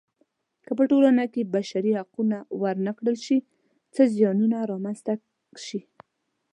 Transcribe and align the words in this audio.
که 0.65 0.71
په 0.77 0.83
ټولنه 0.91 1.23
کې 1.33 1.49
بشري 1.55 1.91
حقونه 1.99 2.37
ورنه 2.61 2.91
کړل 2.99 3.17
شي 3.25 3.37
څه 3.93 4.01
زیانونه 4.15 4.57
رامنځته 4.71 5.13
شي. 5.65 5.81